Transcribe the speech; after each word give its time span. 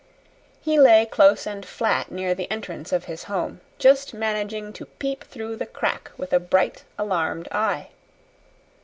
He 0.59 0.79
lay 0.79 1.05
close 1.05 1.45
and 1.45 1.63
flat 1.63 2.09
near 2.09 2.33
the 2.33 2.49
entrance 2.49 2.91
of 2.91 3.05
his 3.05 3.25
home, 3.25 3.61
just 3.77 4.15
managing 4.15 4.73
to 4.73 4.87
peep 4.87 5.23
through 5.23 5.57
the 5.57 5.67
crack 5.67 6.11
with 6.17 6.33
a 6.33 6.39
bright, 6.39 6.83
alarmed 6.97 7.47
eye. 7.51 7.89